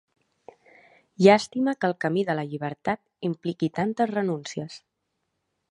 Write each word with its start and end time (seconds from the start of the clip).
Llàstima 1.25 1.75
que 1.83 1.91
el 1.91 1.95
camí 2.05 2.23
de 2.31 2.37
la 2.41 2.47
llibertat 2.53 3.05
impliqui 3.31 3.73
tantes 3.81 4.15
renúncies. 4.19 4.81